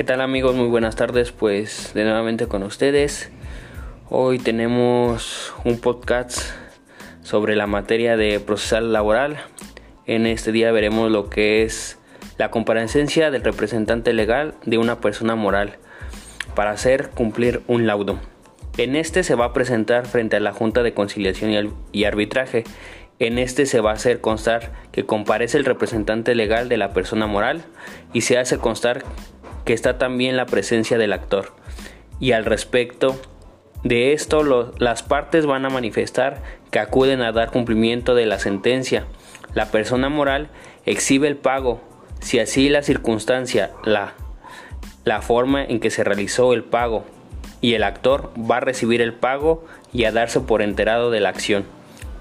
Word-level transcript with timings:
¿Qué 0.00 0.04
tal 0.04 0.22
amigos? 0.22 0.56
Muy 0.56 0.68
buenas 0.68 0.96
tardes, 0.96 1.30
pues 1.30 1.92
de 1.92 2.04
nuevamente 2.04 2.46
con 2.46 2.62
ustedes. 2.62 3.30
Hoy 4.08 4.38
tenemos 4.38 5.52
un 5.66 5.78
podcast 5.78 6.40
sobre 7.20 7.54
la 7.54 7.66
materia 7.66 8.16
de 8.16 8.40
procesal 8.40 8.94
laboral. 8.94 9.36
En 10.06 10.24
este 10.24 10.52
día 10.52 10.72
veremos 10.72 11.10
lo 11.10 11.28
que 11.28 11.64
es 11.64 11.98
la 12.38 12.50
comparecencia 12.50 13.30
del 13.30 13.44
representante 13.44 14.14
legal 14.14 14.54
de 14.64 14.78
una 14.78 15.02
persona 15.02 15.34
moral 15.34 15.76
para 16.54 16.70
hacer 16.70 17.10
cumplir 17.10 17.60
un 17.66 17.86
laudo. 17.86 18.18
En 18.78 18.96
este 18.96 19.22
se 19.22 19.34
va 19.34 19.44
a 19.44 19.52
presentar 19.52 20.06
frente 20.06 20.36
a 20.36 20.40
la 20.40 20.54
Junta 20.54 20.82
de 20.82 20.94
Conciliación 20.94 21.74
y 21.92 22.04
Arbitraje. 22.04 22.64
En 23.18 23.38
este 23.38 23.66
se 23.66 23.82
va 23.82 23.90
a 23.90 23.96
hacer 23.96 24.22
constar 24.22 24.72
que 24.92 25.04
comparece 25.04 25.58
el 25.58 25.66
representante 25.66 26.34
legal 26.34 26.70
de 26.70 26.78
la 26.78 26.94
persona 26.94 27.26
moral 27.26 27.64
y 28.14 28.22
se 28.22 28.38
hace 28.38 28.56
constar 28.56 29.04
que 29.70 29.74
está 29.74 29.98
también 29.98 30.36
la 30.36 30.46
presencia 30.46 30.98
del 30.98 31.12
actor. 31.12 31.52
Y 32.18 32.32
al 32.32 32.44
respecto 32.44 33.16
de 33.84 34.12
esto, 34.12 34.72
las 34.78 35.04
partes 35.04 35.46
van 35.46 35.64
a 35.64 35.70
manifestar 35.70 36.42
que 36.72 36.80
acuden 36.80 37.22
a 37.22 37.30
dar 37.30 37.52
cumplimiento 37.52 38.16
de 38.16 38.26
la 38.26 38.40
sentencia. 38.40 39.04
La 39.54 39.66
persona 39.66 40.08
moral 40.08 40.48
exhibe 40.86 41.28
el 41.28 41.36
pago, 41.36 41.80
si 42.18 42.40
así 42.40 42.68
la 42.68 42.82
circunstancia, 42.82 43.70
la, 43.84 44.14
la 45.04 45.22
forma 45.22 45.62
en 45.64 45.78
que 45.78 45.90
se 45.90 46.02
realizó 46.02 46.52
el 46.52 46.64
pago, 46.64 47.04
y 47.60 47.74
el 47.74 47.84
actor 47.84 48.32
va 48.36 48.56
a 48.56 48.60
recibir 48.60 49.00
el 49.00 49.14
pago 49.14 49.64
y 49.92 50.02
a 50.02 50.10
darse 50.10 50.40
por 50.40 50.62
enterado 50.62 51.12
de 51.12 51.20
la 51.20 51.28
acción. 51.28 51.64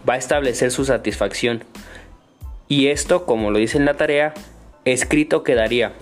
Va 0.08 0.13
a 0.13 0.17
establecer 0.17 0.70
su 0.70 0.86
satisfacción. 0.86 1.63
Y 2.67 2.89
esto, 2.89 3.25
como 3.25 3.50
lo 3.50 3.58
dice 3.58 3.80
en 3.80 3.86
la 3.86 3.95
tarea, 3.95 4.36
escrito 4.86 5.41
quedaría 5.41 5.94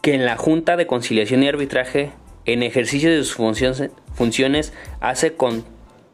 que 0.00 0.14
en 0.14 0.24
la 0.24 0.36
Junta 0.36 0.76
de 0.76 0.86
Conciliación 0.86 1.42
y 1.42 1.48
Arbitraje, 1.48 2.12
en 2.46 2.62
ejercicio 2.62 3.10
de 3.10 3.22
sus 3.22 3.34
funciones, 4.14 4.72
hace 5.00 5.34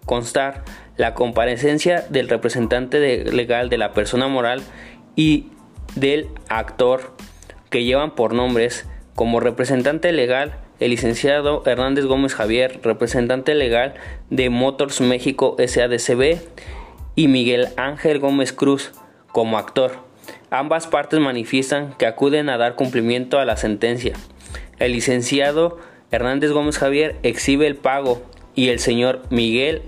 constar 0.04 0.64
la 0.96 1.14
comparecencia 1.14 2.04
del 2.10 2.28
representante 2.28 3.24
legal 3.24 3.68
de 3.68 3.78
la 3.78 3.92
persona 3.92 4.28
moral 4.28 4.62
y 5.14 5.46
del 5.94 6.28
actor 6.48 7.12
que 7.70 7.84
llevan 7.84 8.14
por 8.14 8.34
nombres 8.34 8.86
como 9.14 9.40
representante 9.40 10.12
legal 10.12 10.58
el 10.78 10.90
licenciado 10.90 11.62
Hernández 11.64 12.04
Gómez 12.04 12.34
Javier, 12.34 12.80
representante 12.82 13.54
legal 13.54 13.94
de 14.30 14.50
Motors 14.50 15.00
México 15.00 15.56
SADCB 15.58 16.38
y 17.14 17.28
Miguel 17.28 17.68
Ángel 17.76 18.18
Gómez 18.18 18.52
Cruz 18.52 18.92
como 19.32 19.58
actor. 19.58 20.05
Ambas 20.50 20.86
partes 20.86 21.20
manifiestan 21.20 21.94
que 21.98 22.06
acuden 22.06 22.48
a 22.48 22.58
dar 22.58 22.74
cumplimiento 22.74 23.38
a 23.38 23.44
la 23.44 23.56
sentencia. 23.56 24.14
El 24.78 24.92
licenciado 24.92 25.78
Hernández 26.10 26.52
Gómez 26.52 26.78
Javier 26.78 27.16
exhibe 27.22 27.66
el 27.66 27.76
pago 27.76 28.22
y 28.54 28.68
el 28.68 28.78
señor 28.78 29.22
Miguel 29.30 29.82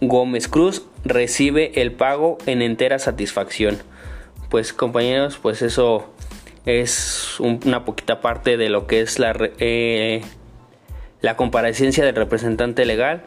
Gómez 0.00 0.48
Cruz 0.48 0.86
recibe 1.04 1.80
el 1.80 1.92
pago 1.92 2.38
en 2.46 2.62
entera 2.62 2.98
satisfacción. 2.98 3.78
Pues 4.48 4.72
compañeros, 4.72 5.38
pues 5.40 5.62
eso 5.62 6.08
es 6.66 7.38
una 7.40 7.84
poquita 7.84 8.20
parte 8.20 8.56
de 8.56 8.68
lo 8.68 8.86
que 8.86 9.00
es 9.00 9.18
la, 9.18 9.34
eh, 9.58 10.22
la 11.20 11.36
comparecencia 11.36 12.04
del 12.04 12.14
representante 12.14 12.84
legal 12.84 13.22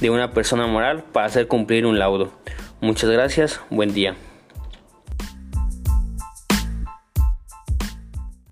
de 0.00 0.10
una 0.10 0.32
persona 0.32 0.66
moral 0.66 1.04
para 1.12 1.26
hacer 1.26 1.48
cumplir 1.48 1.86
un 1.86 1.98
laudo. 1.98 2.32
Muchas 2.80 3.10
gracias, 3.10 3.60
buen 3.70 3.92
día. 3.94 4.16